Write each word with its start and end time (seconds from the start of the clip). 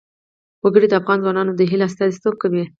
وګړي 0.63 0.87
د 0.89 0.93
افغان 1.01 1.17
ځوانانو 1.23 1.51
د 1.59 1.61
هیلو 1.71 1.85
استازیتوب 1.89 2.33
کوي. 2.41 2.63